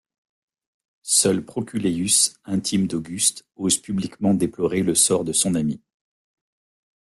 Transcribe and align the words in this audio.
Seul 1.03 1.45
Proculeius, 1.45 2.33
intime 2.43 2.87
d'Auguste, 2.87 3.45
ose 3.55 3.77
publiquement 3.77 4.33
déplorer 4.33 4.81
le 4.81 4.95
sort 4.95 5.23
de 5.23 5.31
son 5.31 5.53
ami. 5.53 5.79